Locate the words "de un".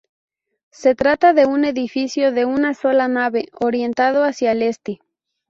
1.33-1.63